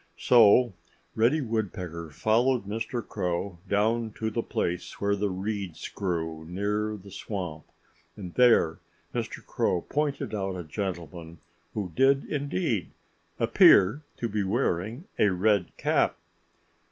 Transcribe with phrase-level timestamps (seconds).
[0.17, 0.73] So
[1.13, 3.07] Reddy Woodpecker followed Mr.
[3.07, 7.65] Crow down to the place where the reeds grew, near the swamp.
[8.17, 8.79] And there
[9.13, 9.45] Mr.
[9.45, 11.37] Crow pointed out a gentleman
[11.75, 12.89] who did indeed
[13.39, 16.17] appear to be wearing a red cap.